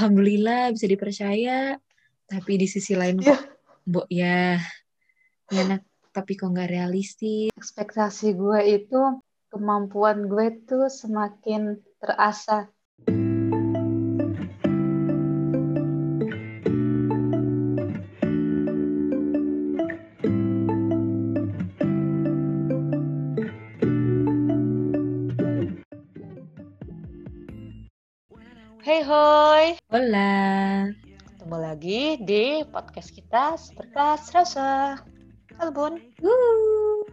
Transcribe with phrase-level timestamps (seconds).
[0.00, 1.76] Alhamdulillah bisa dipercaya,
[2.24, 3.36] tapi di sisi lain Ya.
[3.36, 3.52] kok,
[3.84, 4.56] mbok ya,
[5.52, 7.52] enak tapi kok nggak realistis.
[7.52, 8.96] Ekspektasi gue itu
[9.52, 12.72] kemampuan gue tuh semakin terasa.
[29.00, 30.84] Hey hoi, Hola.
[31.24, 35.00] ketemu lagi di podcast kita Seberkas Rasa.
[35.56, 37.08] Halo Bun, Wuh.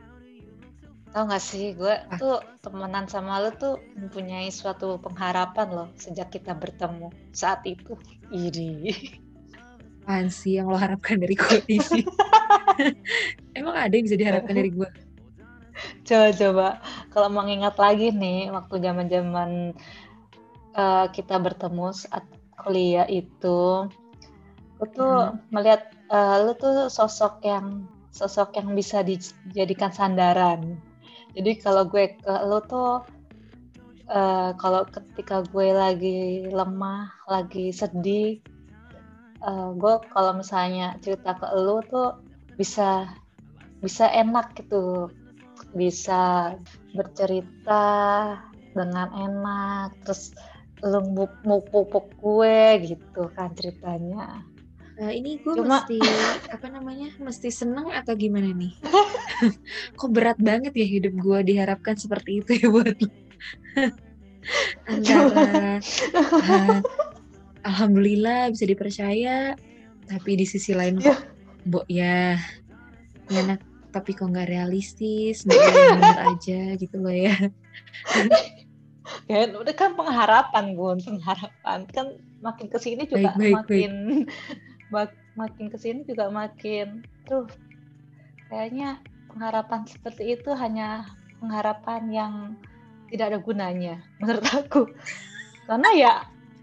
[1.16, 2.20] tau gak sih gue Ah.
[2.20, 7.96] tuh temenan sama lu tuh mempunyai suatu pengharapan loh sejak kita bertemu saat itu.
[8.36, 8.92] Ini.
[10.04, 12.04] Apaan sih yang lo harapkan dari gue ini?
[13.64, 14.92] Emang ada yang bisa diharapkan dari gue?
[16.04, 16.84] Coba-coba
[17.16, 19.72] kalau mengingat lagi nih waktu zaman-zaman
[20.78, 22.24] eh, kita bertemu saat
[22.62, 23.90] kuliah itu,
[24.78, 30.78] gue tuh melihat eh, lu tuh sosok yang sosok yang bisa dijadikan sandaran.
[31.38, 33.06] Jadi kalau gue ke lu tuh
[34.10, 38.42] eh, kalau ketika gue lagi lemah, lagi sedih,
[39.42, 42.18] eh, gue kalau misalnya cerita ke lu tuh
[42.58, 43.06] bisa
[43.82, 45.10] bisa enak gitu.
[45.78, 46.54] Bisa
[46.94, 47.86] bercerita
[48.74, 50.34] dengan enak terus
[50.86, 51.00] lu
[51.42, 54.46] mau pupuk gue gitu kan ceritanya
[54.98, 56.02] Nah, ini gue Cuma- mesti
[56.50, 57.14] apa namanya?
[57.22, 58.74] Mesti seneng atau gimana nih?
[59.98, 62.98] Kok berat banget ya hidup gue diharapkan seperti itu ya buat?
[64.90, 65.78] Antara
[66.50, 66.82] ah,
[67.62, 69.54] alhamdulillah bisa dipercaya,
[70.10, 71.20] tapi di sisi lain kok,
[71.68, 72.40] mbok ya,
[73.30, 73.62] enak
[73.94, 75.54] tapi kok nggak realistis, ya
[76.00, 77.36] bener aja gitu loh ya.
[79.28, 82.08] ya udah kan pengharapan gun pengharapan kan
[82.44, 83.92] makin ke sini juga Baik, baik, makin
[84.94, 87.48] mak- makin ke sini juga makin tuh
[88.48, 91.08] kayaknya pengharapan seperti itu hanya
[91.38, 92.34] pengharapan yang
[93.12, 94.92] tidak ada gunanya menurut aku
[95.68, 96.14] karena ya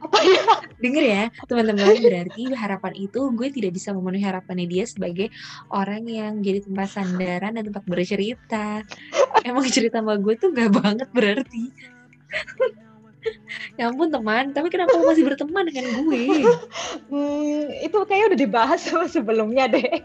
[0.00, 0.43] apa ya
[0.75, 5.33] Denger ya, teman-teman, berarti harapan itu gue tidak bisa memenuhi harapannya dia sebagai
[5.72, 8.84] orang yang jadi tempat sandaran dan tempat bercerita.
[9.47, 11.72] Emang cerita sama gue tuh gak banget berarti.
[13.78, 16.45] ya ampun teman, tapi kenapa lo masih berteman dengan gue?
[17.09, 20.05] Hmm, itu kayaknya udah dibahas sama sebelumnya deh.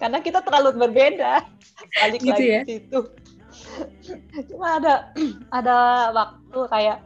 [0.00, 1.44] Karena kita terlalu berbeda.
[2.00, 2.62] Balik Gitu lagi ya?
[2.64, 3.00] situ.
[4.52, 5.12] Cuma ada
[5.58, 5.76] ada
[6.12, 6.98] waktu kayak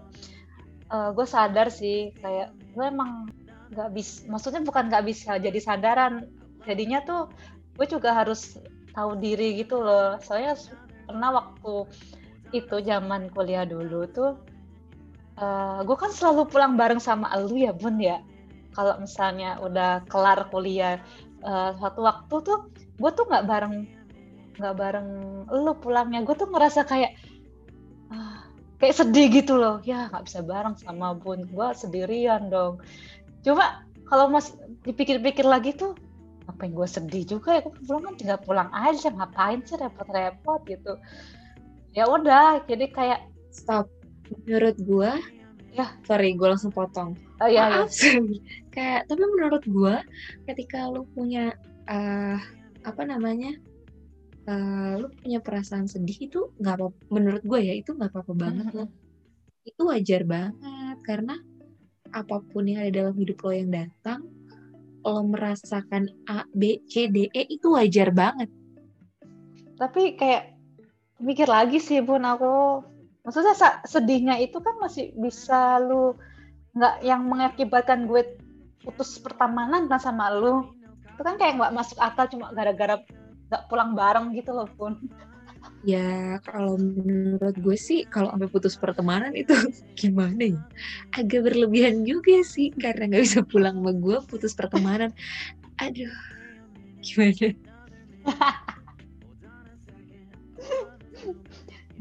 [0.90, 3.30] eh, gue sadar sih kayak gue emang
[3.74, 6.26] nggak bisa, maksudnya bukan nggak bisa jadi sandaran.
[6.66, 7.30] Jadinya tuh
[7.74, 8.58] gue juga harus
[8.94, 10.18] tahu diri gitu loh.
[10.22, 10.54] Soalnya
[11.04, 11.74] pernah waktu
[12.54, 14.38] itu zaman kuliah dulu tuh
[15.42, 18.22] eh, gue kan selalu pulang bareng sama lu ya bun ya.
[18.74, 21.02] Kalau misalnya udah kelar kuliah
[21.42, 22.58] eh, suatu waktu tuh
[22.94, 23.74] gue tuh nggak bareng
[24.54, 25.08] nggak bareng
[25.50, 26.22] lu pulangnya.
[26.22, 27.18] Gue tuh ngerasa kayak
[28.14, 28.46] ah,
[28.78, 29.82] kayak sedih gitu loh.
[29.82, 31.42] Ya nggak bisa bareng sama bun.
[31.50, 32.78] Gue sendirian dong.
[33.42, 34.54] Cuma kalau mas
[34.86, 35.98] dipikir-pikir lagi tuh
[36.46, 37.60] ngapain gue sedih juga ya?
[37.66, 41.02] Gue pulang kan tinggal pulang aja ngapain sih repot-repot gitu
[41.94, 43.20] ya udah jadi kayak
[43.54, 43.86] Stop.
[44.44, 45.10] Menurut gue,
[45.70, 45.94] Ya.
[46.02, 47.14] sorry gue langsung potong.
[47.38, 47.86] oh ya, ya.
[47.86, 47.94] Maaf,
[48.74, 49.94] kayak tapi menurut gue,
[50.46, 51.54] ketika lu punya
[51.86, 52.38] eh
[52.82, 53.54] apa namanya,
[54.44, 58.66] eh lu punya perasaan sedih itu nggak apa, menurut gue ya itu nggak apa-apa banget
[58.74, 58.90] loh.
[59.64, 61.40] itu wajar banget karena
[62.12, 64.28] apa pun yang ada dalam hidup lo yang datang
[65.00, 68.52] lo merasakan A, B, C, D, E itu wajar banget
[69.74, 70.53] tapi kayak
[71.22, 72.82] mikir lagi sih bun aku
[73.24, 73.54] maksudnya
[73.86, 76.14] sedihnya itu kan masih bisa lu
[76.74, 78.36] nggak yang mengakibatkan gue
[78.84, 80.74] putus pertemanan kan sama lu.
[81.14, 83.00] Itu kan kayak nggak masuk akal cuma gara-gara
[83.48, 84.98] nggak pulang bareng gitu loh bun.
[85.80, 89.56] Ya kalau menurut gue sih kalau sampai putus pertemanan itu
[90.00, 90.60] gimana ya?
[91.16, 95.14] Agak berlebihan juga sih karena nggak bisa pulang sama gue putus pertemanan.
[95.80, 96.12] Aduh
[97.04, 97.52] gimana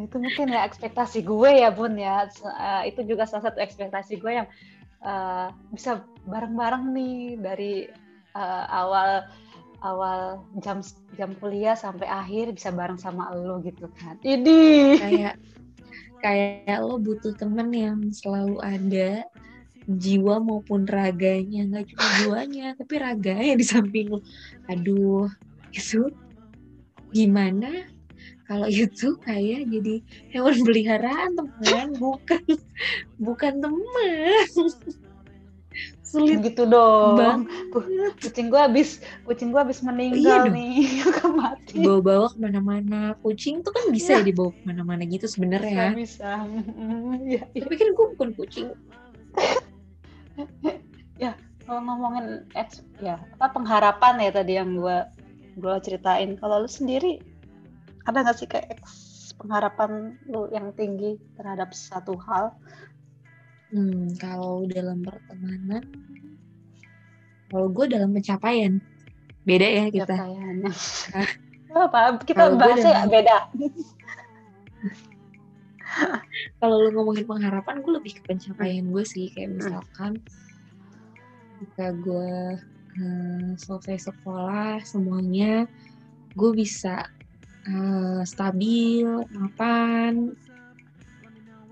[0.02, 2.26] itu mungkin ya ekspektasi gue ya bun ya.
[2.26, 4.48] Eh, itu juga salah satu ekspektasi gue yang
[5.06, 7.74] eh, bisa bareng-bareng nih dari
[8.34, 9.30] eh, awal
[9.84, 10.80] awal jam
[11.20, 14.18] jam kuliah sampai akhir bisa bareng sama lo gitu kan.
[14.26, 14.58] Ini
[14.98, 15.36] kayak
[16.24, 19.28] kayak lo butuh temen yang selalu ada
[19.86, 21.70] jiwa maupun raganya.
[21.70, 24.20] Nggak cuma jiwanya tapi raganya di samping lo.
[24.72, 25.30] Aduh
[25.74, 26.10] itu
[27.14, 27.93] gimana
[28.44, 29.96] kalau itu kayak jadi
[30.30, 32.44] hewan peliharaan teman bukan
[33.18, 34.50] bukan teman
[36.14, 38.14] sulit gitu dong banget.
[38.22, 40.54] kucing gua habis kucing gua habis meninggal Iya dong.
[40.54, 40.74] nih
[41.42, 43.00] mati Bawa-bawa ke mana-mana.
[43.18, 44.22] Kucing tuh kan bisa Iya.
[44.22, 45.90] ya dibawa ke mana-mana gitu bisa sebenarnya.
[45.98, 47.62] bisa Mm, iya iya.
[47.66, 48.68] Tapi kan gue bukan kucing.
[51.64, 55.08] kalau ngomongin eks- ya apa pengharapan ya tadi yang gua
[55.56, 57.24] gua ceritain kalau lu sendiri
[58.04, 62.54] ada nggak sih kayak eks- pengharapan lu yang tinggi terhadap satu hal
[63.74, 65.82] Hmm, kalau dalam pertemanan,
[67.50, 68.78] kalau gue dalam pencapaian,
[69.42, 70.14] beda ya kita.
[70.14, 70.70] Capaiannya.
[71.74, 73.38] apa kita Kalau bahasnya dalam- beda
[76.62, 79.30] Kalau lu ngomongin pengharapan, gue lebih ke pencapaian gue sih.
[79.30, 80.22] Kayak misalkan,
[81.58, 82.34] ketika gue
[82.94, 85.66] eh, selesai sekolah semuanya,
[86.34, 87.10] gue bisa
[87.68, 90.36] eh, stabil, mapan,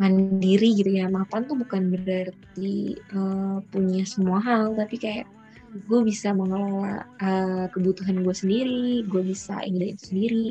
[0.01, 1.05] mandiri gitu ya.
[1.11, 5.27] Mapan tuh bukan berarti eh, punya semua hal, tapi kayak
[5.71, 10.45] gue bisa mengelola eh, kebutuhan gue sendiri, gue bisa ini dan itu sendiri.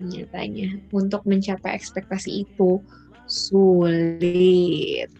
[0.00, 2.80] Nyatanya untuk mencapai ekspektasi itu
[3.26, 5.10] sulit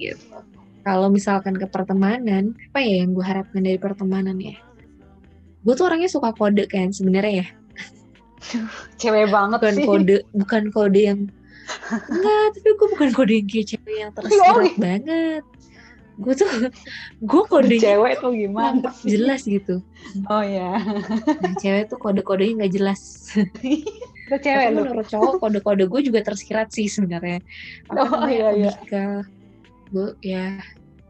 [0.00, 0.36] gitu.
[0.80, 4.56] Kalau misalkan ke pertemanan, apa ya yang gue harapkan dari pertemanan ya?
[5.60, 7.59] Gue tuh orangnya suka kode kan sebenarnya ya.
[9.00, 11.20] cewek banget Bukan sih kode, bukan kode yang
[12.12, 15.44] enggak, tapi gue bukan kode yang kayak cewek yang tersirat banget.
[16.20, 16.48] Gue tuh,
[17.24, 19.80] gue kodenya cewek tuh gimana sih jelas gitu.
[20.28, 20.76] oh ya
[21.40, 23.32] Nah, cewek tuh kode-kodenya nggak jelas.
[24.28, 27.40] lu cewek Tapi lu menurut cowok kode-kode gue juga tersirat sih sebenarnya.
[27.88, 28.72] Apa Oh, iya, iya.
[28.84, 29.24] ke
[29.90, 30.60] gue ya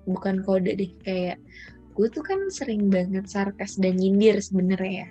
[0.07, 1.37] bukan kode deh kayak
[1.99, 5.09] gue tuh kan sering banget sarkas dan nyindir sebenarnya ya.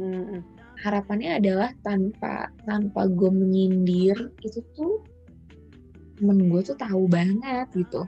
[0.00, 0.40] Mm-mm.
[0.82, 5.06] Harapannya adalah tanpa tanpa gue menyindir itu tuh
[6.18, 8.02] temen gue tuh tahu banget gitu.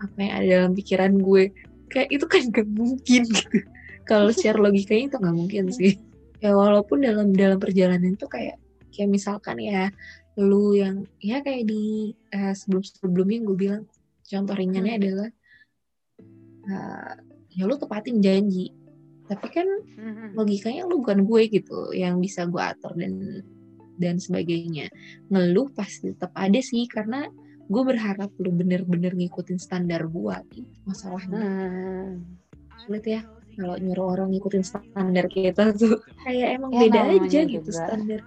[0.00, 1.52] Apa yang ada dalam pikiran gue.
[1.88, 3.58] Kayak itu kan gak mungkin gitu.
[4.04, 5.96] Kalau secara logikanya itu nggak mungkin sih.
[6.44, 8.60] Ya walaupun dalam dalam perjalanan itu kayak
[8.92, 9.88] kayak misalkan ya
[10.36, 13.82] lu yang ya kayak di sebelum sebelumnya gue bilang
[14.26, 15.00] contoh ringannya Hmm.
[15.00, 15.28] adalah
[16.68, 17.12] eh,
[17.54, 18.74] ya lu tepatin janji
[19.24, 20.36] tapi kan Mm-mm.
[20.36, 23.40] logikanya lu bukan gue gitu yang bisa gue atur dan
[23.96, 24.90] dan sebagainya.
[25.30, 27.30] Ngeluh pasti tetap ada sih karena
[27.64, 31.40] gue berharap lu bener-bener ngikutin standar gue gitu masalahnya.
[31.40, 32.10] Mm.
[32.84, 33.24] sulit ya
[33.54, 36.02] kalau nyuruh orang ngikutin standar kita tuh.
[36.26, 37.80] Kayak emang Ya, beda aja gitu juga.
[37.86, 38.20] standar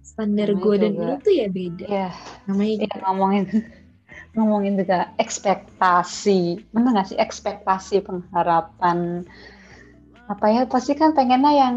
[0.00, 1.84] standar Namanya gue dan lu tuh ya beda.
[1.86, 2.08] Ya.
[2.48, 3.44] Namanya ya ngomongin
[4.38, 6.70] ngomongin juga ekspektasi.
[6.72, 7.18] Bener nggak sih?
[7.18, 9.26] Ekspektasi pengharapan
[10.28, 11.76] apa ya pasti kan pengennya yang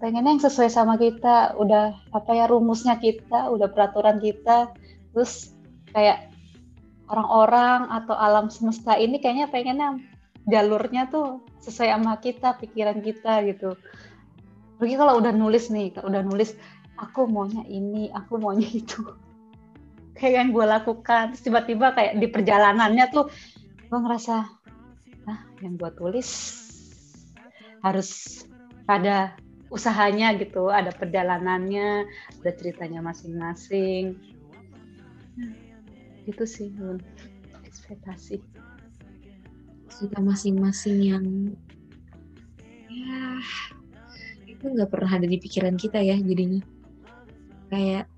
[0.00, 4.72] pengennya yang sesuai sama kita udah apa ya rumusnya kita udah peraturan kita.
[5.12, 5.52] Terus
[5.92, 6.32] kayak
[7.12, 10.00] orang-orang atau alam semesta ini kayaknya pengennya
[10.48, 13.76] jalurnya tuh sesuai sama kita pikiran kita gitu.
[14.80, 16.56] Pergi kalau udah nulis nih udah nulis
[16.96, 19.04] aku maunya ini aku maunya itu.
[20.16, 21.22] Kayak yang gue lakukan.
[21.34, 23.26] Terus tiba-tiba kayak di perjalanannya tuh
[23.90, 24.46] gue ngerasa
[25.26, 26.63] ah yang gue tulis
[27.84, 28.40] harus
[28.88, 29.36] ada
[29.68, 32.08] usahanya gitu ada perjalanannya
[32.40, 34.16] ada ceritanya masing-masing.
[35.36, 35.52] Nah,
[36.24, 37.04] gitu sih Bun.
[37.68, 38.40] ekspektasi.
[39.94, 41.24] Kita masing-masing yang
[42.88, 43.38] ya
[44.48, 46.64] itu nggak pernah ada di pikiran kita ya jadinya.
[47.68, 48.08] Kayak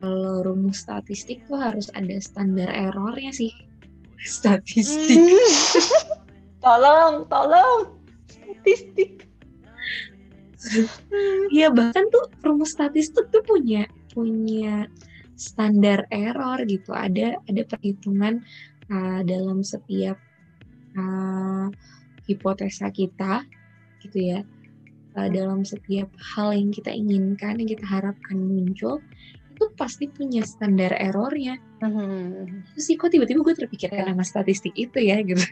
[0.00, 3.54] kalau rumus statistik tuh harus ada standar errornya sih.
[4.22, 5.18] Statistik.
[6.62, 8.01] Tolong tolong
[8.60, 9.32] statistik
[11.50, 14.86] Iya bahkan tuh rumus statistik tuh punya punya
[15.34, 16.94] standar error gitu.
[16.94, 18.46] Ada ada perhitungan
[18.92, 20.14] uh, dalam setiap
[20.94, 21.66] uh,
[22.30, 23.42] hipotesa kita
[24.06, 24.40] gitu ya.
[25.12, 29.02] Uh, dalam setiap hal yang kita inginkan yang kita harapkan muncul
[29.52, 31.58] itu pasti punya standar errornya.
[32.72, 34.10] Terus sih kok tiba-tiba gue terpikirkan Ya.
[34.14, 35.42] sama statistik itu ya gitu.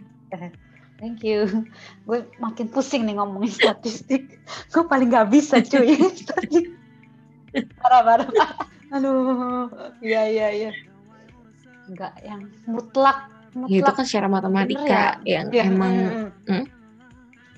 [1.00, 1.48] Thank you.
[2.06, 4.38] Gue makin pusing nih ngomongin statistik.
[4.72, 5.96] Gue paling nggak bisa cuy.
[7.80, 8.52] parah, parah, parah.
[8.90, 9.70] Aduh,
[10.04, 10.70] iya, iya, iya.
[11.88, 13.26] Enggak yang mutlak.
[13.66, 13.94] Ya, itu Mutlak.
[13.98, 16.54] kan secara matematika yang Ya, emang mm, mm.
[16.54, 16.64] mm.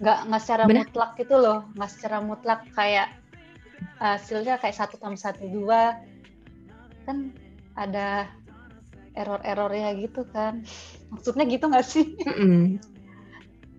[0.00, 0.88] Nggak, nggak secara Bener.
[0.88, 1.58] mutlak gitu loh.
[1.76, 3.08] Nggak secara mutlak kayak
[4.00, 6.00] hasilnya kayak satu tambah satu dua.
[7.04, 7.36] Kan
[7.76, 8.32] ada
[9.12, 10.64] error-errornya gitu kan.
[11.12, 12.16] Maksudnya gitu nggak sih?
[12.24, 12.80] Mm-mm.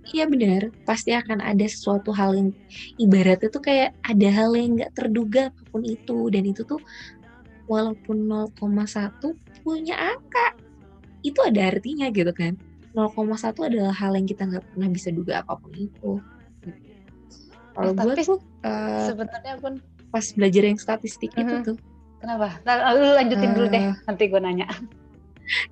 [0.04, 2.50] Iya benar, pasti akan ada sesuatu hal yang
[3.00, 6.82] ibaratnya tuh kayak ada hal yang nggak terduga apa pun itu dan itu tuh
[7.72, 9.32] walaupun 0,1
[9.64, 10.60] punya angka
[11.24, 12.60] itu ada artinya gitu kan.
[12.92, 16.20] 0,1 adalah hal yang kita nggak pernah bisa duga apa pun itu
[17.74, 19.74] kalau Eh, gue tapi tuh eh, sebenarnya pun
[20.14, 21.64] pas belajar yang statistik itu Mhm.
[21.66, 21.78] tuh
[22.22, 22.62] kenapa?
[22.68, 23.96] Nah, lu lanjutin dulu deh, Eh.
[24.06, 24.68] nanti gue nanya.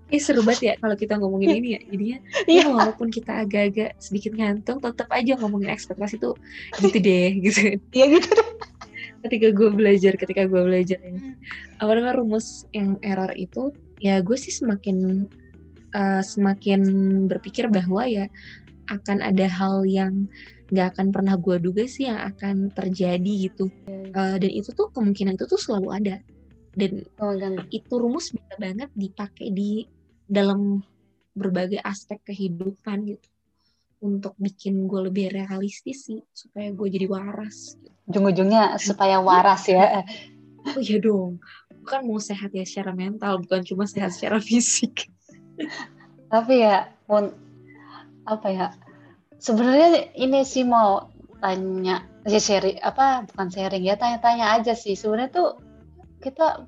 [0.07, 2.61] Eh seru banget ya kalau kita ngomongin ini ya jadinya Iya.
[2.63, 6.35] ya walaupun kita agak-agak sedikit ngantung tetap aja ngomongin ekspektasi tuh
[6.79, 8.47] gitu deh gitu Iya gitu deh.
[9.21, 11.07] ketika gue belajar ketika gue belajar Hmm.
[11.07, 11.17] yang
[11.77, 15.29] apa namanya rumus yang error itu ya gue sih semakin
[15.93, 16.81] uh, semakin
[17.29, 18.25] berpikir bahwa ya
[18.89, 20.25] akan ada hal yang
[20.71, 23.69] nggak akan pernah gue duga sih yang akan terjadi gitu
[24.11, 26.15] Uh, dan itu tuh kemungkinan itu tuh selalu ada
[26.71, 27.35] dan Oh,
[27.67, 29.85] itu rumus bisa banget dipakai di
[30.23, 30.79] dalam
[31.35, 33.27] berbagai aspek kehidupan gitu
[34.01, 37.77] untuk bikin gue lebih realistis sih supaya gue jadi waras
[38.09, 40.01] Ujung-ujungnya supaya waras ya.
[40.65, 41.37] oh iya dong
[41.81, 45.09] bukan mau sehat ya secara mental bukan cuma sehat secara fisik
[46.31, 47.27] Tapi ya pun
[48.23, 48.67] apa ya?
[49.41, 51.11] Sebenarnya ini sih mau
[51.41, 54.95] tanya ya sharing apa bukan sharing ya tanya-tanya aja sih.
[54.95, 55.49] Sebenarnya tuh
[56.23, 56.63] kita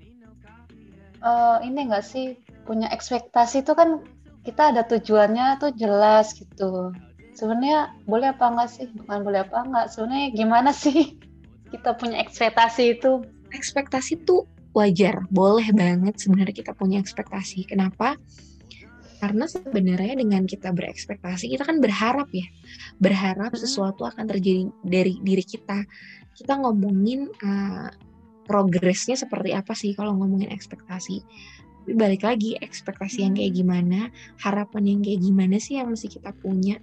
[1.23, 2.35] eh, ini enggak sih
[2.67, 3.89] punya ekspektasi tuh kan
[4.43, 6.91] kita ada tujuannya tuh jelas gitu.
[7.33, 8.85] Sebenarnya boleh apa enggak sih?
[8.91, 9.85] Bukan boleh apa enggak.
[9.93, 11.15] Sebenarnya gimana sih
[11.71, 13.23] kita punya ekspektasi itu?
[13.53, 18.17] ekspektasi tuh wajar boleh banget sebenarnya kita punya ekspektasi kenapa
[19.21, 22.43] karena sebenarnya dengan kita berekspektasi kita kan berharap ya
[22.99, 23.61] berharap Mhm.
[23.61, 25.85] sesuatu akan terjadi dari diri kita
[26.33, 27.87] kita ngomongin uh,
[28.43, 31.23] progresnya seperti apa sih kalau ngomongin ekspektasi?
[31.83, 34.07] Tapi balik lagi ekspektasi yang kayak gimana
[34.39, 36.79] harapan yang kayak gimana sih yang mesti kita punya?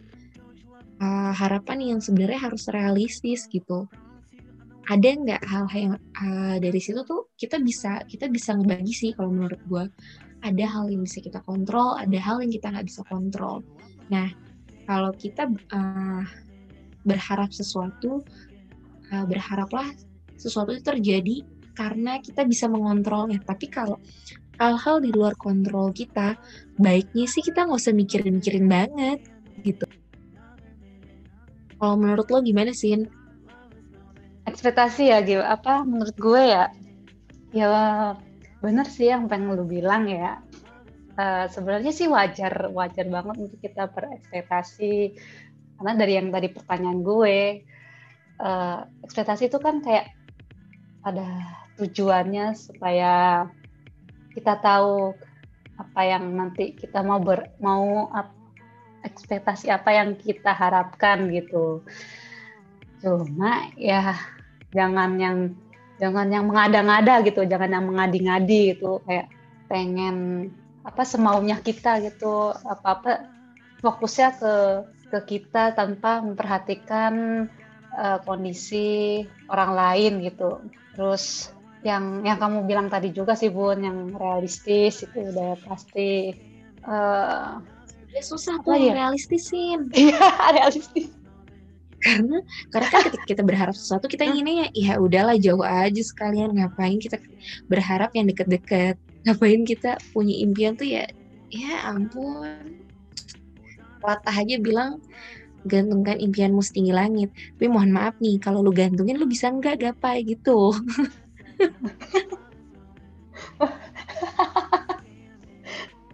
[1.01, 3.89] Uh, harapan yang sebenarnya harus realistis gitu.
[4.85, 9.33] Ada nggak hal yang uh, dari situ tuh kita bisa kita bisa ngebagi sih kalau
[9.33, 9.85] menurut gue
[10.41, 13.65] ada hal yang bisa kita kontrol ada hal yang kita nggak bisa kontrol.
[14.13, 14.29] Nah
[14.85, 16.25] kalau kita uh,
[17.07, 18.21] berharap sesuatu
[19.09, 19.89] uh, berharaplah
[20.41, 21.45] sesuatu itu terjadi
[21.77, 23.39] karena kita bisa mengontrolnya.
[23.45, 24.01] Tapi kalau
[24.61, 26.37] hal-hal di luar kontrol kita
[26.77, 29.21] baiknya sih kita nggak usah mikirin-mikirin banget
[29.65, 29.89] gitu.
[31.81, 32.93] Kalau menurut lo gimana sih
[34.45, 35.41] ekspektasi ya Gil.
[35.41, 36.69] Apa menurut gue ya
[37.57, 37.69] ya
[38.61, 40.45] bener sih yang pengen lu bilang ya.
[41.17, 45.17] Eh, sebenarnya sih wajar wajar banget untuk kita berekspektasi.
[45.81, 47.39] Karena dari yang tadi pertanyaan gue
[48.41, 50.20] eh, ekspektasi itu kan kayak
[51.01, 51.27] ada
[51.81, 53.47] tujuannya supaya
[54.37, 55.17] kita tahu
[55.81, 58.37] apa yang nanti kita mau ber, mau ap-
[59.01, 61.81] ekspektasi apa yang kita harapkan gitu.
[63.01, 64.13] Cuma ya
[64.77, 65.57] jangan yang
[65.97, 69.29] jangan yang mengada-ngada gitu jangan yang mengadi-ngadi gitu kayak
[69.69, 70.49] pengen
[70.81, 73.13] apa semaunya kita gitu apa apa
[73.85, 74.55] fokusnya ke
[75.13, 77.45] ke kita tanpa memperhatikan
[77.93, 79.21] eh, kondisi
[79.53, 85.33] orang lain gitu terus yang yang kamu bilang tadi juga sih bun yang realistis itu
[85.33, 86.37] udah pasti
[86.85, 87.49] eh
[88.11, 88.93] Udah susah tuh ya?
[89.07, 89.87] realistisin.
[89.95, 90.19] Iya
[90.51, 91.15] realistis.
[92.01, 92.41] Karena
[92.73, 96.99] karena kan ketika kita berharap sesuatu kita inginnya ya ya udahlah jauh aja sekalian ngapain
[96.99, 97.21] kita
[97.71, 98.99] berharap yang deket-deket?
[99.29, 101.07] Ngapain kita punya impian tuh ya
[101.53, 102.83] ya ampun.
[104.01, 104.99] Latah aja bilang
[105.67, 107.29] gantungkan impianmu setinggi langit.
[107.57, 110.73] Tapi mohon maaf nih kalau lu gantungin lu bisa nggak gapai gitu?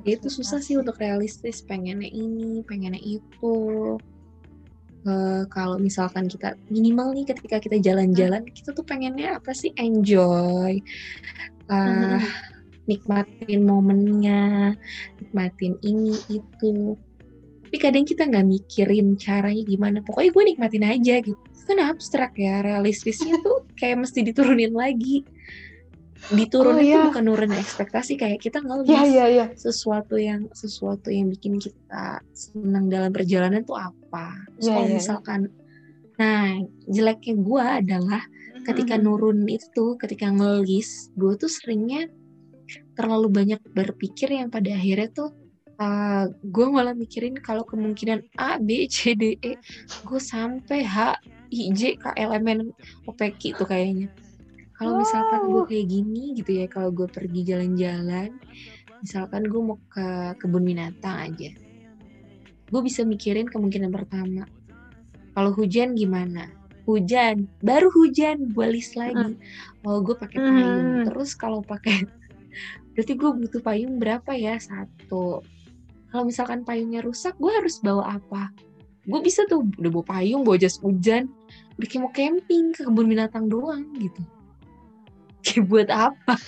[0.07, 3.55] Itu susah sih untuk realistis pengennya ini pengennya itu.
[5.07, 9.75] Eh, kalau misalkan kita minimal nih ketika kita jalan-jalan kita tuh pengennya apa sih?
[9.75, 10.79] Enjoy.
[11.67, 12.23] Eh,
[12.87, 14.75] nikmatin momennya
[15.19, 16.95] nikmatin ini itu
[17.77, 22.33] tapi kadang kita nggak mikirin caranya gimana pokoknya gue nikmatin aja gitu Itu kan abstrak
[22.41, 25.29] ya realistisnya tuh kayak mesti diturunin lagi
[26.33, 26.97] diturunin Oh, iya.
[26.97, 31.61] tuh bukan nurunin ekspektasi kayak kita nggak iya iya iya sesuatu yang sesuatu yang bikin
[31.61, 34.33] kita senang dalam perjalanan tuh apa?
[34.57, 34.97] Terus Iya, kalau iya, iya.
[34.97, 35.41] misalkan,
[36.17, 36.49] nah
[36.89, 38.23] jeleknya gue adalah
[38.65, 42.09] ketika nurun itu ketika ngelis, gue tuh seringnya
[42.97, 45.31] terlalu banyak berpikir yang pada akhirnya tuh
[45.81, 49.57] uh, gue malah mikirin kalau kemungkinan A, B, C, D, E,
[50.05, 51.21] gue sampai H,
[51.53, 52.61] I, J, K, L, M, N,
[53.07, 54.11] O, P, Q tuh kayaknya.
[54.77, 55.69] Kalau misalkan gue Wow.
[55.73, 58.29] kayak gini gitu ya, kalau gue pergi jalan-jalan,
[59.01, 61.51] misalkan gue mau ke kebun binatang aja,
[62.69, 64.45] gue bisa mikirin kemungkinan pertama.
[65.33, 66.49] Kalau hujan gimana?
[66.87, 69.35] Hujan, baru hujan, gue list lagi.
[69.83, 71.03] Oh, gue pakai payung.
[71.03, 71.05] Hmm.
[71.09, 72.07] Terus kalau pakai,
[72.95, 74.55] berarti gue butuh payung berapa ya?
[74.61, 75.43] Satu.
[76.17, 78.49] Kalau misalkan payungnya rusak gue harus bawa apa?
[79.05, 81.29] Gue bisa tuh udah bawa payung bawa jas hujan.
[81.77, 84.25] Kayak mau camping ke kebun binatang doang gitu.
[85.45, 86.41] Kayak buat apa?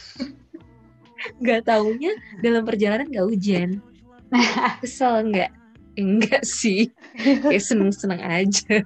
[1.44, 3.84] Nggak taunya dalam perjalanan nggak hujan.
[4.80, 5.52] Kesel nggak?
[6.00, 6.88] Enggak sih.
[7.20, 8.80] Kayak seneng seneng aja.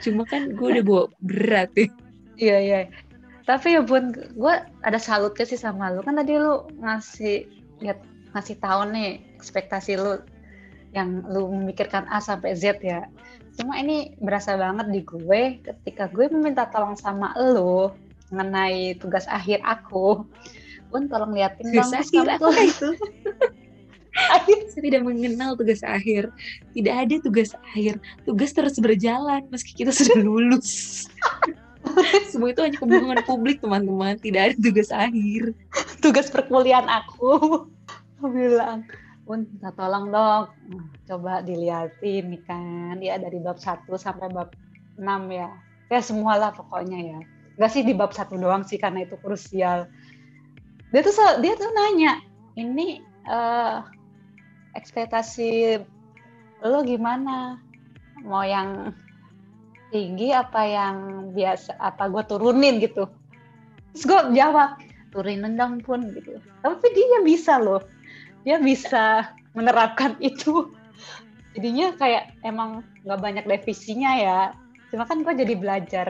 [0.00, 1.92] Cuma kan gue udah bawa berat ya.
[2.40, 2.80] Iya iya.
[3.44, 6.00] Tapi ya bun gue ada salutnya sih sama lu.
[6.00, 7.44] Kan tadi lu ngasih
[7.84, 8.00] lihat
[8.32, 10.22] ngasih tahu nih ekspektasi lu
[10.94, 13.10] yang lu memikirkan A sampai Z ya.
[13.58, 17.90] Cuma ini berasa banget di gue ketika gue meminta tolong sama lu
[18.32, 20.24] mengenai tugas akhir aku
[20.88, 21.90] pun tolong liatin dong.
[21.90, 22.88] Akhir apa itu?
[24.72, 26.28] Saya tidak mengenal tugas akhir.
[26.76, 27.96] Tidak ada tugas akhir.
[28.28, 31.08] Tugas terus berjalan meski kita sudah lulus.
[32.30, 34.20] Semua itu hanya kebohongan publik teman-teman.
[34.20, 35.56] Tidak ada tugas akhir.
[36.04, 37.64] Tugas perkuliahan aku.
[38.20, 38.86] Aku bilang
[39.22, 40.44] pun minta tolong dong
[41.06, 42.96] coba diliatin nih kan.
[42.98, 44.54] Ya dari bab 1 sampai bab
[44.98, 45.50] 6 ya.
[45.88, 47.18] Ya semualah pokoknya ya.
[47.60, 49.86] Gak sih di bab satu doang sih karena itu krusial.
[50.90, 52.20] Dia tuh dia tuh nanya
[52.56, 53.84] ini uh,
[54.76, 55.80] ekspektasi
[56.64, 57.60] lo gimana?
[58.22, 58.94] Mau yang
[59.92, 60.96] tinggi apa yang
[61.36, 62.80] biasa apa gue turunin?
[62.80, 63.04] Gitu.
[63.92, 64.80] Terus gue jawab
[65.12, 66.40] turunin dong pun gitu.
[66.64, 67.84] Tapi dia bisa loh
[68.42, 70.70] dia bisa menerapkan itu.
[71.52, 74.40] Jadinya kayak emang nggak banyak devisinya ya.
[74.88, 76.08] Cuma kan gue jadi belajar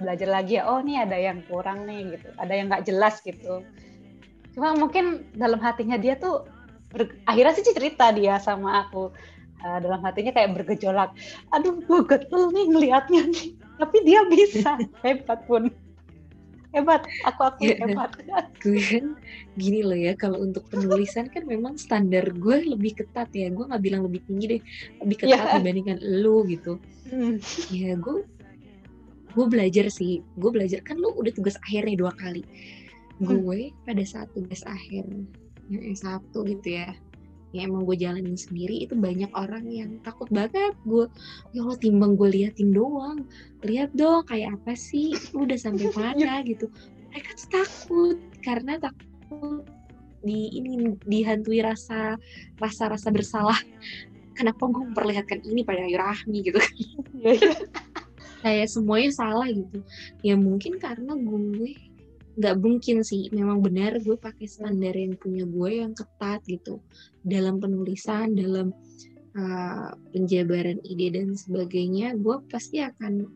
[0.00, 3.60] belajar lagi ya oh ini ada yang kurang nih gitu ada yang nggak jelas gitu.
[4.56, 6.48] Cuma mungkin dalam hatinya dia tuh
[6.90, 9.12] ber, akhirnya sih cerita dia sama aku.
[9.60, 11.12] Uh, dalam hatinya kayak bergejolak
[11.52, 13.46] aduh gue getel nih ngelihatnya nih.
[13.76, 15.68] Tapi dia bisa hebat pun
[16.70, 18.10] hebat aku aku ya, hebat
[18.62, 19.02] gue
[19.58, 23.82] gini loh ya kalau untuk penulisan kan memang standar gue lebih ketat ya gue nggak
[23.82, 24.62] bilang lebih tinggi deh
[25.02, 25.58] lebih ketat yeah.
[25.58, 26.78] dibandingkan lu gitu
[27.10, 27.42] hmm.
[27.74, 28.22] ya gue
[29.30, 32.42] gue belajar sih gue belajar kan lu udah tugas akhirnya dua kali
[33.18, 33.26] hmm.
[33.26, 33.86] gue hmm.
[33.86, 35.06] pada saat tugas akhir
[35.70, 36.90] yang S1 gitu ya
[37.50, 40.74] yang emang gue jalanin sendiri itu banyak orang yang takut banget.
[40.86, 41.10] Gue
[41.50, 43.26] ya Allah timbang gue liatin doang.
[43.66, 45.14] Lihat dong kayak apa sih?
[45.34, 46.70] Lu udah sampai mana gitu.
[47.10, 49.66] Mereka tuh takut karena takut
[50.20, 52.14] di ini dihantui rasa
[52.62, 53.58] rasa rasa bersalah.
[54.38, 56.38] Kenapa gue memperlihatkan ini pada Ayu Rahmi?
[56.46, 56.62] gitu
[57.18, 57.52] iya, iya.
[58.40, 59.84] Kayak semuanya salah gitu.
[60.24, 61.76] Ya mungkin karena gue
[62.40, 63.28] nggak mungkin sih.
[63.30, 66.80] Memang benar gue pakai standar yang punya gue yang ketat gitu.
[67.20, 68.72] Dalam penulisan dalam
[69.36, 73.28] uh, penjabaran ide dan sebagainya gue pasti akan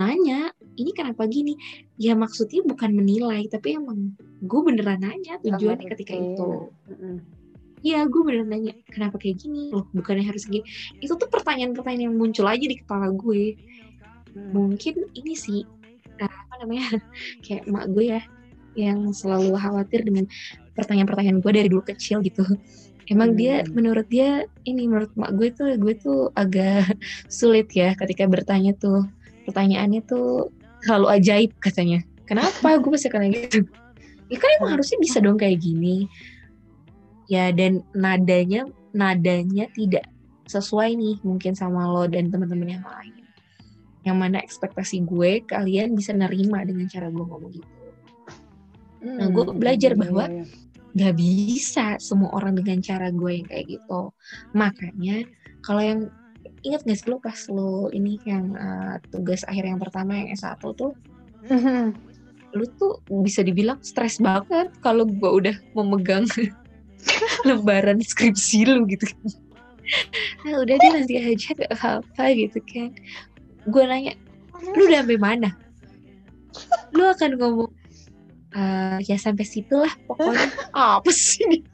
[0.00, 1.56] nanya ini kenapa gini?
[1.96, 6.72] Ya maksudnya bukan menilai tapi emang gue beneran nanya tujuannya ketika itu.
[7.80, 9.72] Iya, gue bener nanya kenapa kayak gini?
[9.72, 10.60] Loh, bukannya harus gini.
[11.00, 13.56] Itu tuh pertanyaan-pertanyaan yang muncul aja di kepala gue.
[14.36, 14.52] Hmm.
[14.52, 15.64] Mungkin ini sih
[16.60, 16.86] namanya
[17.44, 18.22] kayak emak gue ya
[18.78, 20.24] yang selalu khawatir dengan
[20.78, 22.46] pertanyaan-pertanyaan gue dari dulu kecil gitu.
[23.10, 23.38] Emang hmm.
[23.38, 26.86] dia menurut dia ini menurut mak gue tuh gue tuh agak
[27.32, 29.08] sulit ya ketika bertanya tuh
[29.48, 30.54] pertanyaannya tuh
[30.86, 32.00] selalu ajaib katanya.
[32.28, 33.66] Kenapa gue pasti kayak gitu?
[34.30, 36.06] Ya kan emang harusnya bisa dong kayak gini
[37.30, 40.06] ya dan nadanya nadanya tidak
[40.50, 43.19] sesuai nih mungkin sama lo dan teman-teman yang lain
[44.04, 47.68] yang mana ekspektasi gue kalian bisa nerima dengan cara gue ngomong gitu
[49.04, 50.44] hmm, nah gue belajar iya, bahwa iya.
[50.90, 54.10] nggak bisa semua orang dengan cara gue yang kayak gitu.
[54.58, 55.22] Makanya
[55.62, 56.00] kalau yang
[56.66, 60.60] ingat gak sih lo pas lo ini yang uh, tugas akhir yang pertama yang S1
[60.76, 60.92] tuh?
[62.56, 66.26] Lu tuh bisa dibilang stres banget kalau gue udah memegang
[67.48, 69.06] lembaran skripsi lu gitu.
[70.46, 72.94] Nah, udah deh nanti aja gak apa-apa gitu kan
[73.70, 74.14] gue nanya
[74.76, 75.50] lu udah sampai mana?
[76.92, 77.70] Lu akan ngomong
[78.52, 80.50] uh, ya sampai situ lah pokoknya.
[81.00, 81.64] Apa sih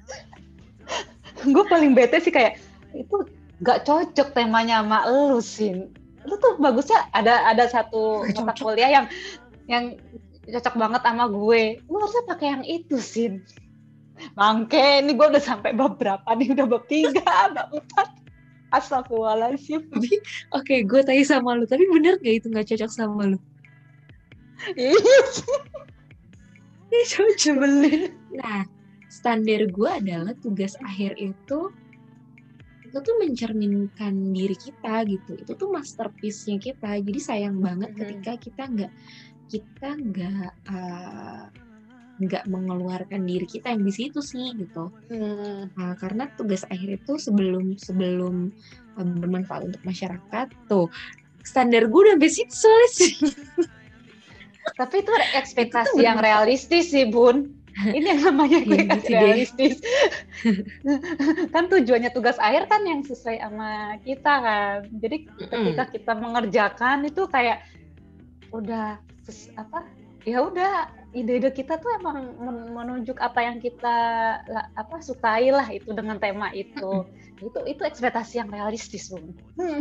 [1.44, 2.56] gue paling bete sih kayak
[2.96, 3.16] itu
[3.60, 5.84] gak cocok temanya sama lu sih
[6.26, 9.06] lu tuh bagusnya ada ada satu mata kuliah yang
[9.70, 9.84] yang
[10.46, 11.62] cocok banget sama gue.
[11.90, 13.42] Lu harusnya pakai yang itu sih
[14.32, 16.56] Bangke, ini gue udah sampai bab berapa nih?
[16.56, 18.08] Udah bab tiga, bab empat.
[18.74, 19.86] Astagfirullahaladzim.
[19.92, 20.10] Tapi,
[20.54, 21.64] oke, okay, gue tanya sama lu.
[21.66, 23.38] Tapi bener gak itu gak cocok sama lu?
[24.74, 24.96] Iya.
[27.12, 28.08] Cocok beli.
[28.40, 28.64] Nah,
[29.12, 31.70] standar gue adalah tugas akhir itu
[32.86, 35.36] itu tuh mencerminkan diri kita gitu.
[35.36, 36.96] Itu tuh masterpiece-nya kita.
[37.02, 37.98] Jadi sayang banget hmm.
[38.00, 38.92] ketika kita nggak
[39.52, 41.44] kita nggak uh,
[42.16, 44.88] nggak mengeluarkan diri kita yang di situ sih gitu.
[45.12, 45.68] Hmm.
[45.76, 48.50] nah, karena tugas akhir itu sebelum sebelum
[48.96, 50.88] um, bermanfaat untuk masyarakat tuh
[51.44, 53.12] standar gue udah sampai situ sih
[54.74, 57.54] tapi itu ekspektasi itu yang realistis sih bun.
[57.76, 59.78] Ini yang namanya gue ya, gitu realistis.
[61.54, 64.88] Kan tujuannya tugas akhir kan yang sesuai sama kita kan.
[64.96, 67.62] Jadi ketika kita mengerjakan itu kayak
[68.48, 68.96] udah
[69.60, 69.80] apa?
[70.24, 72.36] Ya udah ide-ide kita tuh emang
[72.76, 73.96] menunjuk apa yang kita
[74.76, 77.08] apa sukai lah itu dengan tema itu.
[77.40, 79.32] Itu itu ekspektasi yang realistis bun.
[79.56, 79.80] Hmm.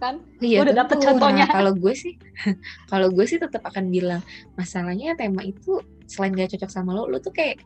[0.00, 0.24] Kan?
[0.40, 1.44] Iya, udah dapet contohnya.
[1.44, 2.16] Nah, kalau gue sih
[2.92, 4.24] kalau gue sih tetap akan bilang
[4.56, 7.60] masalahnya tema itu selain gak cocok sama lo lo tuh kayak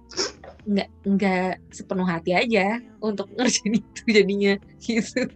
[0.66, 5.30] nggak nggak sepenuh hati aja untuk ngerjain itu jadinya gitu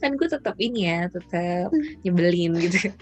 [0.00, 1.68] kan gue tetap ini ya tetap
[2.02, 2.92] nyebelin gitu.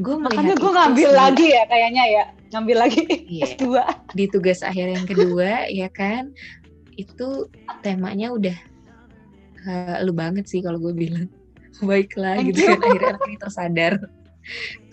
[0.00, 2.24] Gue makanya gue ngambil sih, lagi ya kayaknya ya
[2.56, 3.66] ngambil lagi iya, S2
[4.14, 6.32] di tugas akhir yang kedua ya kan
[6.96, 7.50] itu
[7.84, 8.56] temanya udah
[9.66, 11.28] uh, lu banget sih kalau gue bilang.
[11.84, 12.68] Baiklah Thank gitu you.
[12.72, 13.94] kan akhirnya anak ini tersadar.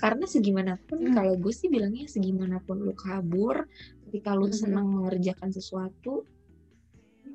[0.01, 1.13] Karena segimanapun hmm.
[1.15, 3.69] kalau gue sih bilangnya segimanapun lu kabur
[4.09, 4.57] ketika lu hmm.
[4.57, 6.27] senang mengerjakan sesuatu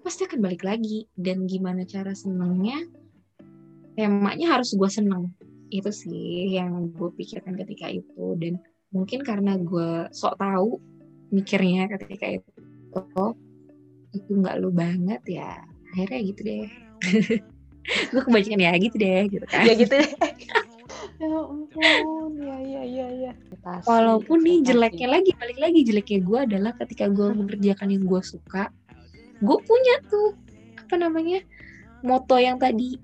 [0.04, 1.08] pasti akan balik lagi.
[1.16, 2.84] Dan gimana cara senangnya
[3.98, 5.34] temanya harus gue seneng.
[5.74, 8.38] Itu sih yang gue pikirkan ketika itu.
[8.38, 8.62] Dan
[8.94, 10.78] mungkin karena gue sok tahu
[11.34, 12.50] mikirnya ketika itu
[14.16, 15.58] itu nggak lu banget ya
[15.92, 16.66] akhirnya gitu deh.
[18.12, 19.64] Gue kebanyakan ya gitu deh gitu kan.
[19.66, 20.12] Ya gitu deh.
[21.18, 23.32] Ya ampun ya ya ya ya.
[23.82, 28.70] Walaupun nih jeleknya lagi balik lagi jeleknya gue adalah ketika gue mengerjakan yang gue suka
[29.38, 30.34] gue punya tuh
[30.78, 31.42] apa namanya
[32.02, 32.98] moto yang tadi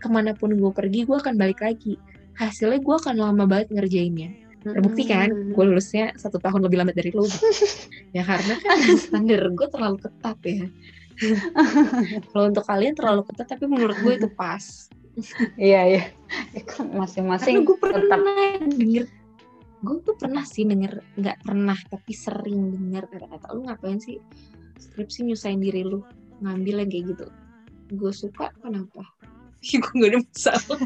[0.00, 2.00] ke mana pun gue pergi gue akan balik lagi.
[2.40, 4.32] Hasilnya gue akan lama banget ngerjainnya.
[4.60, 5.56] Terbukti kan hmm.
[5.56, 7.24] gue lulusnya satu tahun lebih lambat dari lo
[8.16, 10.64] ya karena kan standar gue terlalu ketat ya.
[12.32, 14.88] Kalau untuk kalian terlalu ketat tapi menurut gue itu pas.
[15.56, 16.02] Iya iya.
[16.92, 18.20] Masing-masing gue pernah tetap...
[18.76, 19.04] denger
[19.80, 24.20] gue tuh pernah sih denger nggak pernah tapi sering denger kata-kata lu ngapain sih
[24.76, 26.04] skripsi nyusahin diri lu
[26.44, 27.26] ngambil yang kayak gitu?
[27.96, 29.08] Gue suka kenapa
[29.82, 30.80] gue gak ada masalah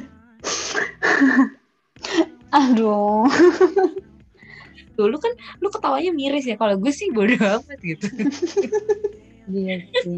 [2.58, 3.26] aduh
[4.94, 8.06] dulu kan lu ketawanya miris ya kalau gue sih bodoh amat gitu
[9.52, 10.16] Iya sih.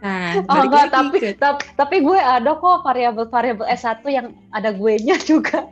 [0.00, 1.30] Nah, oh enggak, tapi, ke...
[1.36, 5.68] tapi tapi gue ada kok variabel-variabel S1 yang ada gue nya juga.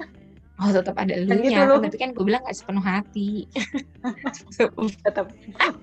[0.59, 3.49] Oh, tetap ada lu nya, gitu tapi kan gue bilang gak sepenuh hati.
[5.05, 5.33] tetap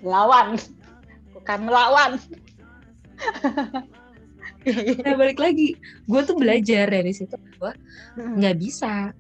[0.06, 0.62] melawan.
[1.34, 2.22] Bukan melawan.
[5.06, 5.78] Nah, balik lagi,
[6.10, 7.36] gue tuh belajar dari situ.
[7.58, 7.74] Gue
[8.18, 9.14] nggak bisa.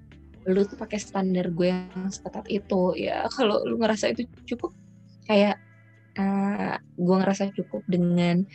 [0.46, 2.98] Lu tuh pakai standar gue yang seketat itu.
[2.98, 4.74] Ya kalau lu ngerasa itu cukup
[5.26, 5.58] kayak
[6.18, 8.46] uh, gue ngerasa cukup dengan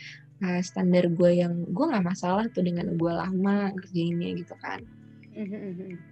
[0.43, 4.81] uh, standar gue yang gue nggak masalah tuh dengan gue lama kerjainnya gitu kan.
[5.31, 6.11] Mm-hmm.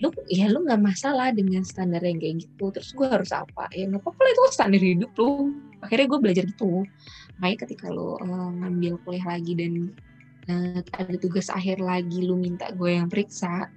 [0.00, 2.74] lu ya lu nggak masalah dengan standar yang kayak gitu.
[2.74, 3.70] Terus gue harus apa?
[3.70, 5.54] Ya nggak apa-apa itu standar hidup lu.
[5.84, 6.82] Akhirnya gue belajar gitu.
[7.38, 9.94] Makanya ketika lu uh, ngambil kuliah lagi dan
[10.48, 13.68] uh, ada tugas akhir lagi lu minta gue yang periksa.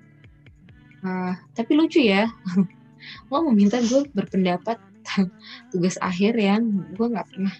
[1.05, 2.27] Uh, tapi lucu ya.
[3.31, 4.81] Lo meminta gue berpendapat
[5.71, 7.55] tugas akhir yang gue nggak pernah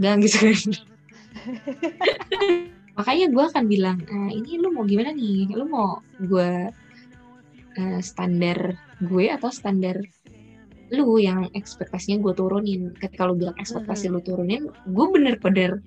[0.00, 0.70] gang gitu kan.
[2.98, 5.50] Makanya gue akan bilang ah, ini lu mau gimana nih?
[5.54, 6.70] Lu mau gue
[7.78, 9.98] uh, standar gue atau standar
[10.94, 12.94] lu yang ekspektasinya gue turunin?
[12.98, 14.14] Ketika lu bilang ekspektasi hmm.
[14.14, 15.82] lu turunin gue bener-bener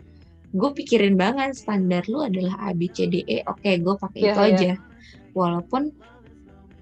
[0.57, 3.45] gue pikirin banget standar lu adalah A B C D E.
[3.45, 4.49] Oke okay, gue pakai yeah, itu yeah.
[4.49, 4.71] aja.
[5.37, 5.93] Walaupun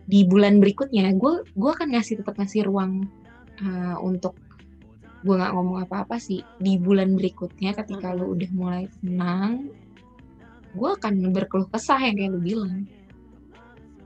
[0.07, 3.03] di bulan berikutnya gue gue akan ngasih tetap ngasih ruang
[3.59, 4.39] uh, untuk
[5.27, 6.39] gue nggak ngomong apa-apa sih.
[6.55, 9.67] Di bulan berikutnya ketika lu udah mulai tenang
[10.75, 12.87] gue akan berkeluh kesah yang kayak lu bilang.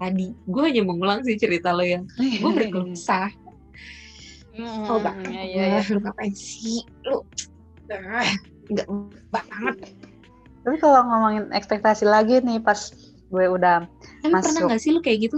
[0.01, 3.29] Tadi gue hanya mengulang sih cerita lo yang gue berkeluh kesah.
[4.59, 5.79] Hmm, oh ya, ya, ya.
[5.93, 6.83] lu ngapain sih?
[7.05, 7.23] Lu
[8.69, 8.87] nggak
[9.33, 9.75] banget.
[10.63, 12.93] Tapi kalau ngomongin ekspektasi lagi nih pas
[13.29, 13.85] gue udah
[14.25, 15.37] Tapi masuk pernah gak sih lu kayak gitu?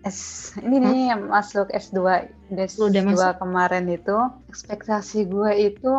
[0.00, 3.36] S ini nih yang masuk S2 S2 Udah masuk.
[3.36, 4.16] kemarin itu
[4.48, 5.92] ekspektasi gue itu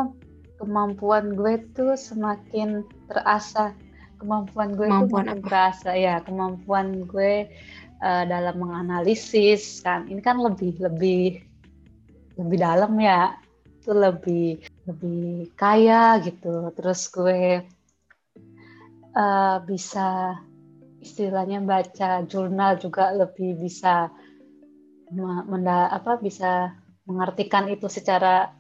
[0.58, 3.78] kemampuan gue tuh semakin terasa.
[4.18, 7.50] Kemampuan gue kemampuan itu terasa ya kemampuan gue
[8.02, 10.10] uh, dalam menganalisis kan.
[10.10, 11.42] Ini kan lebih lebih
[12.42, 13.38] lebih dalam ya
[13.82, 17.62] itu lebih lebih kaya gitu terus gue
[19.14, 20.40] uh, bisa
[21.02, 24.10] istilahnya baca jurnal juga lebih bisa
[25.12, 26.72] menda apa bisa
[27.04, 28.54] mengartikan itu secara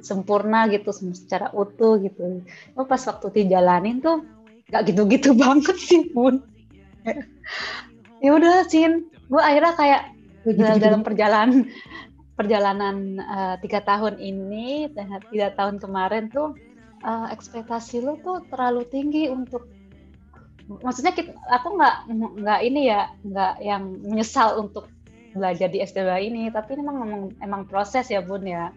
[0.00, 2.40] sempurna gitu secara utuh gitu.
[2.72, 4.24] Oh pas waktu dijalanin tuh
[4.72, 6.40] gak gitu-gitu banget sih bun.
[8.20, 10.02] ya udah Sin, gue akhirnya kayak
[10.44, 10.80] gitu -gitu.
[10.80, 11.68] dalam perjalanan
[12.40, 16.56] perjalanan uh, tiga tahun ini dan tiga tahun kemarin tuh
[17.04, 19.68] uh, ekspektasi lu tuh terlalu tinggi untuk
[20.80, 21.96] maksudnya kita, aku nggak
[22.40, 24.88] nggak ini ya nggak yang menyesal untuk
[25.36, 26.00] belajar di S2
[26.32, 28.72] ini tapi memang memang emang proses ya bun ya.